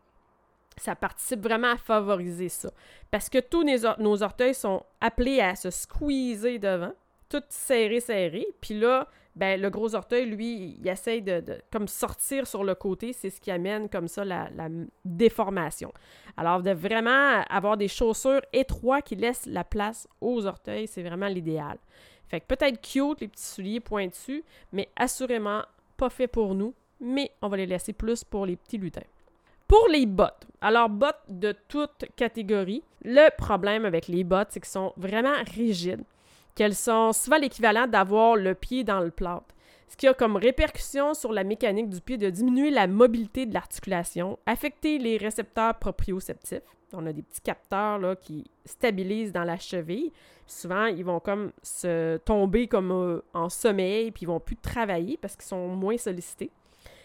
ça 0.77 0.95
participe 0.95 1.41
vraiment 1.41 1.71
à 1.71 1.77
favoriser 1.77 2.49
ça. 2.49 2.71
Parce 3.11 3.29
que 3.29 3.39
tous 3.39 3.63
nos, 3.99 4.23
orteils 4.23 4.53
sont 4.53 4.83
appelés 5.01 5.39
à 5.39 5.55
se 5.55 5.69
squeezer 5.69 6.59
devant, 6.59 6.93
tout 7.29 7.43
serré, 7.49 7.99
serré. 7.99 8.47
Puis 8.61 8.79
là, 8.79 9.07
ben, 9.35 9.61
le 9.61 9.69
gros 9.69 9.93
orteil, 9.93 10.25
lui, 10.25 10.77
il 10.79 10.87
essaye 10.87 11.21
de, 11.21 11.43
comme 11.71 11.87
sortir 11.87 12.47
sur 12.47 12.63
le 12.63 12.75
côté. 12.75 13.13
C'est 13.13 13.29
ce 13.29 13.39
qui 13.39 13.51
amène 13.51 13.89
comme 13.89 14.07
ça 14.07 14.25
la, 14.25 14.49
déformation. 15.05 15.91
Alors, 16.37 16.61
de 16.61 16.71
vraiment 16.71 17.41
avoir 17.49 17.77
des 17.77 17.87
chaussures 17.87 18.41
étroites 18.53 19.05
qui 19.05 19.15
laissent 19.15 19.45
la 19.45 19.63
place 19.63 20.07
aux 20.21 20.45
orteils, 20.45 20.87
c'est 20.87 21.03
vraiment 21.03 21.27
l'idéal. 21.27 21.77
Fait 22.27 22.41
que 22.41 22.45
peut-être 22.45 22.81
cute, 22.81 23.21
les 23.21 23.27
petits 23.27 23.43
souliers 23.43 23.79
pointus, 23.79 24.43
mais 24.73 24.89
assurément 24.95 25.61
pas 25.95 26.09
fait 26.09 26.27
pour 26.27 26.55
nous. 26.55 26.73
Mais 26.99 27.31
on 27.41 27.47
va 27.47 27.57
les 27.57 27.67
laisser 27.67 27.93
plus 27.93 28.23
pour 28.23 28.45
les 28.45 28.55
petits 28.55 28.77
lutins. 28.77 29.01
Pour 29.67 29.87
les 29.89 30.05
bottes, 30.05 30.47
alors 30.61 30.87
bottes 30.87 31.23
de 31.27 31.53
toute 31.67 32.05
catégorie, 32.15 32.83
le 33.03 33.29
problème 33.37 33.83
avec 33.83 34.07
les 34.07 34.23
bottes, 34.23 34.47
c'est 34.51 34.61
qu'elles 34.61 34.69
sont 34.69 34.93
vraiment 34.95 35.35
rigides, 35.53 36.03
qu'elles 36.55 36.75
sont 36.75 37.11
souvent 37.11 37.37
l'équivalent 37.37 37.85
d'avoir 37.85 38.37
le 38.37 38.55
pied 38.55 38.85
dans 38.85 39.01
le 39.01 39.11
plâtre. 39.11 39.53
ce 39.89 39.97
qui 39.97 40.07
a 40.07 40.13
comme 40.13 40.37
répercussion 40.37 41.13
sur 41.13 41.33
la 41.33 41.43
mécanique 41.43 41.89
du 41.89 41.99
pied 42.01 42.17
de 42.17 42.29
diminuer 42.29 42.71
la 42.71 42.87
mobilité 42.87 43.45
de 43.45 43.53
l'articulation, 43.53 44.39
affecter 44.45 44.99
les 44.99 45.17
récepteurs 45.17 45.75
proprioceptifs. 45.75 46.61
On 46.93 47.05
a 47.05 47.11
des 47.11 47.21
petits 47.21 47.41
capteurs 47.41 48.17
qui 48.19 48.45
stabilisent 48.65 49.33
dans 49.33 49.43
la 49.43 49.57
cheville. 49.57 50.11
Souvent, 50.45 50.85
ils 50.85 51.03
vont 51.03 51.19
comme 51.19 51.51
se 51.61 52.17
tomber 52.17 52.67
comme 52.67 52.91
euh, 52.91 53.21
en 53.33 53.49
sommeil, 53.49 54.11
puis 54.11 54.23
ils 54.23 54.27
vont 54.27 54.39
plus 54.39 54.55
travailler 54.55 55.17
parce 55.17 55.35
qu'ils 55.35 55.45
sont 55.47 55.67
moins 55.67 55.97
sollicités. 55.97 56.51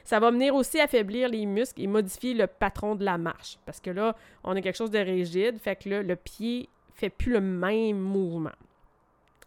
Ça 0.05 0.21
va 0.21 0.31
venir 0.31 0.55
aussi 0.55 0.81
affaiblir 0.81 1.29
les 1.29 1.47
muscles 1.47 1.83
et 1.83 1.87
modifier 1.87 2.35
le 2.35 2.47
patron 2.47 2.95
de 2.95 3.05
la 3.05 3.19
marche. 3.19 3.59
Parce 3.67 3.81
que 3.81 3.91
là, 3.91 4.17
on 4.45 4.57
a 4.57 4.61
quelque 4.61 4.77
chose 4.77 4.91
de 4.91 4.99
rigide, 4.99 5.59
fait 5.59 5.77
que 5.77 5.89
le 5.89 6.17
pied 6.17 6.69
fait 6.95 7.11
plus 7.11 7.33
le 7.33 7.41
même 7.41 7.99
mouvement. 7.99 8.53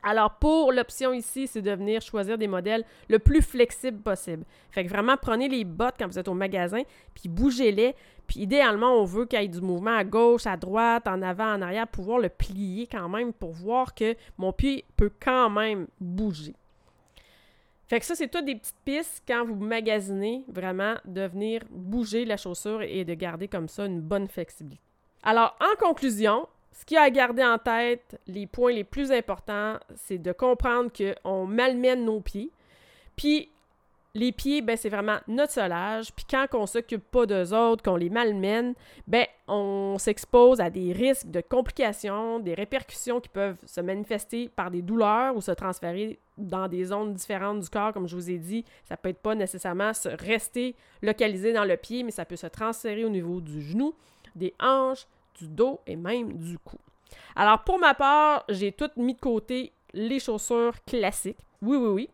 Alors, 0.07 0.35
pour 0.35 0.71
l'option 0.71 1.13
ici, 1.13 1.47
c'est 1.47 1.63
de 1.63 1.71
venir 1.71 2.00
choisir 2.00 2.38
des 2.38 2.47
modèles 2.47 2.85
le 3.09 3.17
plus 3.17 3.41
flexibles 3.41 4.03
possible. 4.03 4.45
Fait 4.69 4.85
que 4.85 4.89
vraiment, 4.89 5.17
prenez 5.19 5.50
les 5.50 5.63
bottes 5.63 5.95
quand 5.97 6.05
vous 6.05 6.19
êtes 6.19 6.27
au 6.27 6.35
magasin, 6.35 6.83
puis 7.15 7.27
bougez-les. 7.27 7.95
Puis 8.27 8.41
idéalement, 8.41 9.01
on 9.01 9.03
veut 9.03 9.25
qu'il 9.25 9.41
y 9.41 9.43
ait 9.43 9.47
du 9.47 9.62
mouvement 9.62 9.97
à 9.97 10.03
gauche, 10.03 10.45
à 10.45 10.57
droite, 10.57 11.07
en 11.07 11.24
avant, 11.24 11.55
en 11.55 11.62
arrière, 11.63 11.88
pouvoir 11.88 12.19
le 12.19 12.29
plier 12.29 12.85
quand 12.85 13.09
même 13.09 13.33
pour 13.33 13.51
voir 13.51 13.95
que 13.95 14.15
mon 14.38 14.53
pied 14.53 14.85
peut 14.95 15.12
quand 15.19 15.50
même 15.50 15.88
bouger. 16.00 16.53
Fait 17.88 18.00
que 18.00 18.06
ça, 18.06 18.15
c'est 18.15 18.27
toutes 18.27 18.46
des 18.46 18.56
petites 18.56 18.80
pistes 18.84 19.24
quand 19.27 19.46
vous 19.46 19.56
magasinez, 19.56 20.44
vraiment, 20.48 20.96
de 21.06 21.22
venir 21.22 21.62
bouger 21.70 22.25
la 22.25 22.38
chaussure 22.38 22.82
et 22.82 23.06
de 23.06 23.13
garder 23.13 23.48
comme 23.48 23.68
ça 23.68 23.86
une 23.86 24.01
bonne 24.01 24.27
flexibilité. 24.27 24.82
Alors, 25.22 25.56
en 25.60 25.75
conclusion, 25.77 26.48
ce 26.72 26.84
qu'il 26.86 26.96
y 26.96 26.98
a 26.98 27.04
à 27.04 27.10
garder 27.10 27.44
en 27.44 27.58
tête, 27.58 28.20
les 28.27 28.48
points 28.48 28.74
les 28.74 28.84
plus 28.84 29.12
importants, 29.12 29.77
c'est 29.96 30.18
de 30.18 30.32
comprendre 30.32 30.92
qu'on 30.92 31.46
malmène 31.46 32.06
nos 32.06 32.22
pieds. 32.22 32.51
Puis 33.15 33.50
les 34.15 34.31
pieds, 34.31 34.62
ben, 34.62 34.77
c'est 34.77 34.89
vraiment 34.89 35.17
notre 35.27 35.51
solage. 35.51 36.12
Puis 36.13 36.25
quand 36.27 36.48
on 36.53 36.65
s'occupe 36.65 37.03
pas 37.12 37.25
d'eux 37.25 37.53
autres, 37.53 37.84
qu'on 37.84 37.98
les 37.98 38.10
malmène, 38.10 38.74
ben, 39.07 39.25
on 39.48 39.98
s'expose 40.00 40.62
à 40.62 40.69
des 40.69 40.93
risques 40.93 41.29
de 41.29 41.41
complications, 41.41 42.39
des 42.39 42.53
répercussions 42.53 43.19
qui 43.19 43.27
peuvent 43.27 43.57
se 43.65 43.81
manifester 43.81 44.48
par 44.48 44.72
des 44.72 44.81
douleurs 44.81 45.36
ou 45.36 45.41
se 45.41 45.51
transférer 45.51 46.17
dans 46.38 46.69
des 46.69 46.86
zones 46.86 47.13
différentes 47.13 47.60
du 47.60 47.69
corps, 47.69 47.91
comme 47.91 48.07
je 48.07 48.15
vous 48.15 48.31
ai 48.31 48.38
dit. 48.38 48.63
Ça 48.86 48.95
peut 48.95 49.10
être 49.10 49.22
pas 49.22 49.36
nécessairement 49.36 49.93
se 49.93 50.07
rester 50.07 50.75
localisé 51.01 51.51
dans 51.51 51.65
le 51.65 51.75
pied, 51.75 52.03
mais 52.03 52.12
ça 52.12 52.24
peut 52.24 52.38
se 52.38 52.48
transférer 52.48 53.03
au 53.03 53.10
niveau 53.10 53.41
du 53.41 53.62
genou, 53.62 53.93
des 54.34 54.53
hanches, 54.62 55.07
du 55.38 55.50
dos 55.50 55.81
et 55.86 55.98
même 55.98 56.38
du 56.38 56.57
cou. 56.57 56.77
Alors 57.36 57.63
pour 57.65 57.79
ma 57.79 57.93
part, 57.93 58.45
j'ai 58.48 58.72
tout 58.72 58.89
mis 58.95 59.13
de 59.13 59.19
côté 59.19 59.74
les 59.95 60.19
chaussures 60.19 60.75
classiques. 60.85 61.39
Oui, 61.61 61.77
oui, 61.77 61.87
oui. 61.87 62.09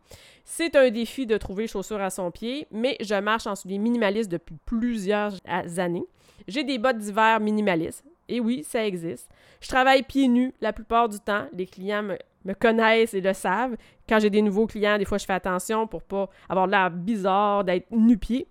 C'est 0.45 0.75
un 0.75 0.89
défi 0.89 1.25
de 1.25 1.37
trouver 1.37 1.67
chaussures 1.67 2.01
à 2.01 2.09
son 2.09 2.31
pied, 2.31 2.67
mais 2.71 2.95
je 3.01 3.15
marche 3.15 3.47
en 3.47 3.55
souliers 3.55 3.77
minimalistes 3.77 4.31
depuis 4.31 4.55
plusieurs 4.65 5.33
années. 5.77 6.05
J'ai 6.47 6.63
des 6.63 6.77
bottes 6.77 6.97
d'hiver 6.97 7.39
minimalistes. 7.39 8.03
Et 8.29 8.39
oui, 8.39 8.63
ça 8.63 8.85
existe. 8.85 9.29
Je 9.59 9.67
travaille 9.67 10.03
pieds 10.03 10.27
nus 10.27 10.53
la 10.61 10.71
plupart 10.71 11.09
du 11.09 11.19
temps. 11.19 11.47
Les 11.53 11.65
clients 11.65 12.03
me, 12.03 12.53
connaissent 12.53 13.13
et 13.13 13.21
le 13.21 13.33
savent. 13.33 13.75
Quand 14.07 14.19
j'ai 14.19 14.29
des 14.29 14.41
nouveaux 14.41 14.67
clients, 14.67 14.97
des 14.97 15.05
fois, 15.05 15.17
je 15.17 15.25
fais 15.25 15.33
attention 15.33 15.85
pour 15.85 16.01
pas 16.01 16.29
avoir 16.47 16.67
l'air 16.67 16.89
bizarre 16.89 17.63
d'être 17.63 17.87
nu-pied. 17.91 18.47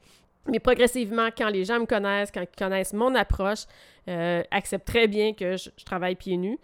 Mais 0.47 0.59
progressivement, 0.59 1.29
quand 1.37 1.49
les 1.49 1.65
gens 1.65 1.81
me 1.81 1.87
connaissent, 1.87 2.31
quand 2.31 2.43
ils 2.43 2.59
connaissent 2.59 2.93
mon 2.93 3.15
approche, 3.15 3.65
euh, 4.09 4.43
acceptent 4.51 4.87
très 4.87 5.07
bien 5.07 5.33
que 5.33 5.57
je, 5.57 5.71
travaille 5.85 6.15
pieds 6.15 6.37
nus. 6.37 6.59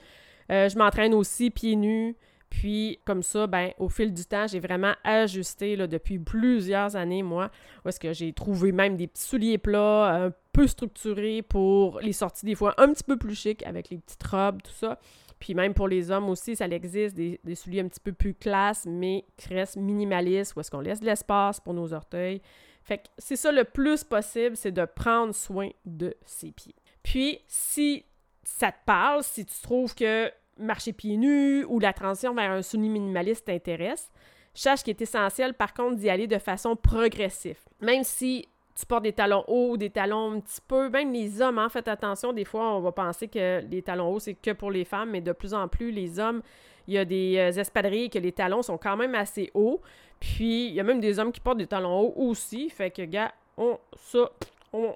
Euh, 0.51 0.69
je 0.69 0.77
m'entraîne 0.79 1.15
aussi 1.15 1.51
pieds 1.51 1.77
nus. 1.77 2.17
Puis, 2.57 3.01
comme 3.05 3.23
ça, 3.23 3.47
ben, 3.47 3.73
au 3.77 3.91
fil 3.91 4.15
du 4.15 4.25
temps, 4.25 4.47
j'ai 4.47 4.61
vraiment 4.61 4.95
ajusté 5.05 5.77
là, 5.77 5.87
depuis 5.87 6.19
plusieurs 6.19 6.97
années, 6.97 7.23
moi, 7.23 7.51
où 7.85 7.91
est-ce 7.91 8.01
que 8.01 8.15
j'ai 8.15 8.33
trouvé 8.33 8.73
même 8.73 8.97
des 8.97 9.09
petits 9.09 9.25
souliers 9.25 9.59
plats, 9.59 10.25
un 10.25 10.33
peu 10.55 10.67
structurés 10.67 11.43
pour 11.43 12.01
les 12.01 12.15
sorties 12.15 12.47
des 12.47 12.55
fois 12.55 12.73
un 12.79 12.95
petit 12.95 13.05
peu 13.05 13.19
plus 13.19 13.35
chic 13.35 13.63
avec 13.67 13.91
les 13.91 13.99
petites 13.99 14.23
robes, 14.23 14.63
tout 14.63 14.73
ça. 14.73 14.99
Puis 15.39 15.53
même 15.53 15.75
pour 15.75 15.87
les 15.87 16.11
hommes 16.11 16.31
aussi, 16.31 16.57
ça 16.57 16.65
existe, 16.65 17.15
des, 17.15 17.39
souliers 17.55 17.81
un 17.81 17.89
petit 17.89 18.01
peu 18.01 18.13
plus 18.13 18.33
classe, 18.33 18.87
mais 18.87 19.27
qui 19.37 19.53
restent 19.53 19.77
minimalistes, 19.77 20.57
où 20.57 20.61
est-ce 20.61 20.71
qu'on 20.71 20.81
laisse 20.81 21.01
de 21.01 21.05
l'espace 21.05 21.61
pour 21.61 21.75
nos 21.75 21.93
orteils. 21.93 22.41
Fait 22.85 22.97
que 22.97 23.09
c'est 23.19 23.37
ça 23.37 23.53
le 23.53 23.65
plus 23.65 24.03
possible, 24.03 24.57
c'est 24.57 24.73
de 24.73 24.87
prendre 24.87 25.35
soin 25.35 25.69
de 25.85 26.17
ses 26.25 26.53
pieds. 26.53 26.77
Puis, 27.03 27.39
si 27.49 28.07
ça 28.45 28.73
te 28.73 28.79
parle, 28.87 29.23
si 29.23 29.45
tu 29.45 29.61
trouves 29.61 29.95
que 29.95 30.33
marcher 30.59 30.93
pieds 30.93 31.17
nus 31.17 31.65
ou 31.65 31.79
la 31.79 31.93
transition 31.93 32.35
vers 32.35 32.51
un 32.51 32.63
soulier 32.63 32.89
minimaliste 32.89 33.47
t'intéresse, 33.47 34.11
sache 34.55 34.83
qu'il 34.83 34.91
est 34.91 35.03
essentiel, 35.03 35.55
par 35.55 35.75
contre, 35.75 35.97
d'y 35.97 36.09
aller 36.09 36.27
de 36.27 36.39
façon 36.39 36.77
progressive. 36.77 37.59
Même 37.81 38.05
si 38.05 38.49
tu 38.79 38.85
portes 38.85 39.05
des 39.05 39.13
talons 39.13 39.45
hauts 39.49 39.71
ou 39.73 39.77
des 39.77 39.91
talons 39.91 40.33
un 40.33 40.41
petit 40.41 40.61
peu, 40.67 40.89
même 40.91 41.13
les 41.13 41.41
hommes, 41.41 41.59
hein, 41.59 41.69
fait 41.69 41.89
attention, 41.89 42.33
des 42.33 42.45
fois, 42.45 42.77
on 42.77 42.81
va 42.81 42.93
penser 42.93 43.29
que 43.29 43.63
les 43.71 43.83
talons 43.83 44.13
hauts, 44.13 44.19
c'est 44.19 44.35
que 44.35 44.53
pour 44.53 44.71
les 44.71 44.85
femmes, 44.85 45.11
mais 45.11 45.21
de 45.21 45.33
plus 45.33 45.55
en 45.55 45.69
plus, 45.69 45.91
les 45.91 46.19
hommes, 46.19 46.43
il 46.87 46.95
y 46.95 46.99
a 46.99 47.05
des 47.05 47.37
euh, 47.39 47.61
espadrilles 47.61 48.11
que 48.11 48.19
les 48.19 48.33
talons 48.33 48.63
sont 48.63 48.79
quand 48.79 48.97
même 48.97 49.15
assez 49.15 49.51
hauts. 49.55 49.81
Puis, 50.21 50.69
il 50.69 50.75
y 50.75 50.81
a 50.81 50.85
même 50.85 51.01
des 51.01 51.19
hommes 51.19 51.33
qui 51.33 51.41
portent 51.41 51.59
des 51.59 51.67
talons 51.67 52.01
hauts 52.01 52.15
aussi. 52.17 52.71
Fait 52.71 52.91
que, 52.91 53.03
gars, 53.03 53.33
on, 53.57 53.79
ça, 53.97 54.31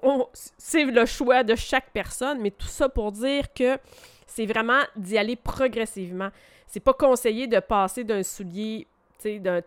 on, 0.02 0.26
c'est 0.32 0.84
le 0.84 1.06
choix 1.06 1.42
de 1.42 1.54
chaque 1.54 1.90
personne. 1.92 2.40
Mais 2.40 2.50
tout 2.50 2.66
ça 2.66 2.88
pour 2.88 3.12
dire 3.12 3.52
que 3.52 3.78
c'est 4.26 4.46
vraiment 4.46 4.80
d'y 4.96 5.18
aller 5.18 5.36
progressivement. 5.36 6.30
C'est 6.66 6.80
pas 6.80 6.94
conseillé 6.94 7.46
de 7.46 7.58
passer 7.58 8.04
d'un 8.04 8.22
soulier 8.22 8.86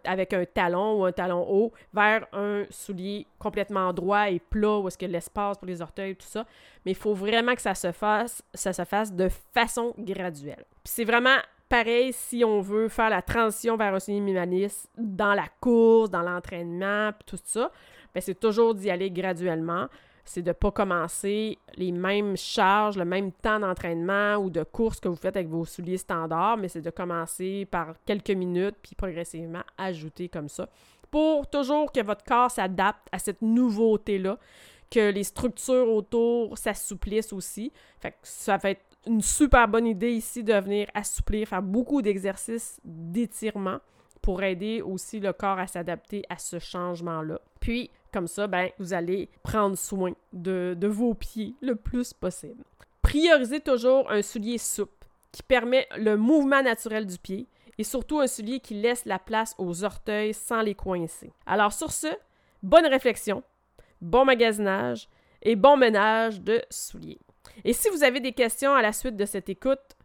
avec 0.04 0.34
un 0.34 0.46
talon 0.46 1.00
ou 1.00 1.06
un 1.06 1.12
talon 1.12 1.46
haut 1.48 1.72
vers 1.94 2.26
un 2.34 2.64
soulier 2.72 3.28
complètement 3.38 3.94
droit 3.94 4.30
et 4.32 4.40
plat 4.40 4.80
où 4.80 4.88
est-ce 4.88 4.98
que 4.98 5.06
l'espace 5.06 5.60
pour 5.60 5.68
les 5.68 5.80
orteils 5.80 6.16
tout 6.16 6.26
ça 6.26 6.44
mais 6.84 6.94
il 6.94 6.98
faut 6.98 7.14
vraiment 7.14 7.54
que 7.54 7.62
ça 7.62 7.76
se 7.76 7.92
fasse 7.92 8.42
ça 8.52 8.74
se 8.74 8.84
fasse 8.84 9.14
de 9.14 9.30
façon 9.54 9.94
graduelle 9.96 10.66
c'est 10.84 11.04
vraiment 11.04 11.38
pareil 11.74 12.14
si 12.14 12.44
on 12.44 12.62
veut 12.62 12.88
faire 12.88 13.10
la 13.10 13.24
transition 13.24 13.76
vers 13.78 13.96
un 13.96 14.00
soulier 14.00 14.20
minimaliste 14.20 14.90
dans 14.96 15.34
la 15.34 15.48
course, 15.60 16.12
dans 16.12 16.22
l'entraînement, 16.22 17.10
tout 17.26 17.40
ça, 17.44 17.72
c'est 18.22 18.40
toujours 18.40 18.76
d'y 18.76 18.90
aller 18.90 19.12
graduellement. 19.12 19.88
C'est 20.26 20.42
de 20.42 20.50
ne 20.50 20.54
pas 20.54 20.72
commencer 20.72 21.58
les 21.76 21.92
mêmes 21.92 22.38
charges, 22.38 22.98
le 22.98 23.04
même 23.04 23.34
temps 23.34 23.60
d'entraînement 23.60 24.36
ou 24.36 24.50
de 24.50 24.64
course 24.64 25.02
que 25.02 25.10
vous 25.10 25.18
faites 25.18 25.36
avec 25.36 25.50
vos 25.50 25.66
souliers 25.66 25.98
standards, 25.98 26.56
mais 26.56 26.70
c'est 26.70 26.82
de 26.82 26.90
commencer 26.90 27.68
par 27.70 27.96
quelques 28.06 28.32
minutes 28.32 28.78
puis 28.82 28.96
progressivement 28.96 29.64
ajouter 29.78 30.30
comme 30.30 30.48
ça 30.48 30.70
pour 31.14 31.48
toujours 31.48 31.92
que 31.92 32.02
votre 32.02 32.24
corps 32.24 32.50
s'adapte 32.50 33.08
à 33.12 33.20
cette 33.20 33.44
nouveauté-là, 33.44 34.40
que 34.90 35.12
les 35.12 35.24
structures 35.24 35.88
autour 35.88 36.58
s'assouplissent 36.58 37.34
aussi. 37.34 37.72
Fait 38.00 38.14
que 38.14 38.18
ça 38.24 38.58
va 38.58 38.72
être 38.72 38.82
une 39.06 39.22
super 39.22 39.68
bonne 39.68 39.86
idée 39.86 40.12
ici 40.12 40.44
de 40.44 40.56
venir 40.56 40.88
assouplir, 40.96 41.48
faire 41.48 41.62
beaucoup 41.62 42.02
d'exercices 42.02 42.80
d'étirement 42.84 43.78
pour 44.24 44.42
aider 44.42 44.82
aussi 44.82 45.20
le 45.20 45.34
corps 45.34 45.60
à 45.60 45.68
s'adapter 45.68 46.24
à 46.30 46.40
ce 46.40 46.58
changement-là. 46.58 47.40
Puis, 47.60 47.92
comme 48.14 48.28
ça, 48.28 48.48
ben, 48.48 48.70
vous 48.80 48.94
allez 48.94 49.30
prendre 49.42 49.78
soin 49.78 50.14
de, 50.32 50.76
de 50.78 50.88
vos 50.88 51.14
pieds 51.14 51.56
le 51.62 51.76
plus 51.76 52.14
possible. 52.14 52.64
Priorisez 53.02 53.60
toujours 53.60 54.10
un 54.12 54.22
soulier 54.22 54.58
souple 54.58 55.08
qui 55.32 55.44
permet 55.44 55.88
le 55.98 56.16
mouvement 56.16 56.62
naturel 56.62 57.06
du 57.06 57.18
pied 57.18 57.48
et 57.78 57.84
surtout 57.84 58.20
un 58.20 58.28
soulier 58.28 58.60
qui 58.60 58.76
laisse 58.76 59.06
la 59.06 59.20
place 59.20 59.56
aux 59.58 59.84
orteils 59.84 60.34
sans 60.34 60.62
les 60.62 60.76
coincer. 60.76 61.32
Alors 61.46 61.74
sur 61.74 61.92
ce, 61.92 62.08
bonne 62.62 62.86
réflexion, 62.86 63.44
bon 64.00 64.26
magasinage 64.26 65.10
et 65.42 65.56
bon 65.56 65.76
ménage 65.76 66.40
de 66.40 66.62
souliers. 66.70 67.20
Et 67.66 67.74
si 67.74 67.90
vous 67.90 68.04
avez 68.04 68.20
des 68.20 68.34
questions 68.34 68.74
à 68.74 68.82
la 68.82 68.94
suite 68.94 69.18
de 69.18 69.26
cette 69.26 69.50
écoute, 69.50 69.98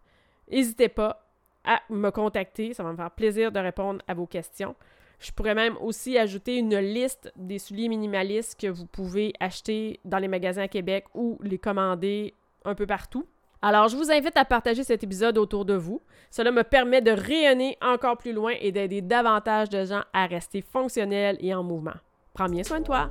n'hésitez 0.50 0.88
pas 0.88 1.24
à 1.64 1.80
me 1.90 2.10
contacter. 2.10 2.72
Ça 2.74 2.82
va 2.82 2.92
me 2.92 2.96
faire 2.96 3.10
plaisir 3.10 3.52
de 3.52 3.60
répondre 3.60 4.02
à 4.08 4.14
vos 4.14 4.26
questions. 4.26 4.74
Je 5.18 5.32
pourrais 5.32 5.54
même 5.54 5.76
aussi 5.80 6.16
ajouter 6.16 6.56
une 6.56 6.76
liste 6.78 7.32
des 7.36 7.58
souliers 7.58 7.88
minimalistes 7.88 8.58
que 8.58 8.68
vous 8.68 8.86
pouvez 8.86 9.32
acheter 9.40 10.00
dans 10.04 10.18
les 10.18 10.28
magasins 10.28 10.62
à 10.62 10.68
Québec 10.68 11.06
ou 11.14 11.38
les 11.42 11.58
commander 11.58 12.34
un 12.64 12.74
peu 12.74 12.86
partout. 12.86 13.26
Alors, 13.60 13.88
je 13.88 13.96
vous 13.96 14.12
invite 14.12 14.36
à 14.36 14.44
partager 14.44 14.84
cet 14.84 15.02
épisode 15.02 15.36
autour 15.36 15.64
de 15.64 15.74
vous. 15.74 16.00
Cela 16.30 16.52
me 16.52 16.62
permet 16.62 17.00
de 17.00 17.10
rayonner 17.10 17.76
encore 17.82 18.16
plus 18.16 18.32
loin 18.32 18.52
et 18.60 18.70
d'aider 18.70 19.02
davantage 19.02 19.68
de 19.68 19.84
gens 19.84 20.02
à 20.12 20.26
rester 20.26 20.62
fonctionnels 20.62 21.36
et 21.40 21.52
en 21.52 21.64
mouvement. 21.64 21.96
Prends 22.34 22.48
bien 22.48 22.62
soin 22.62 22.78
de 22.78 22.84
toi. 22.84 23.10